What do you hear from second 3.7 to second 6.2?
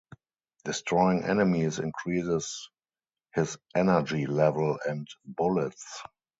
energy level and bullets.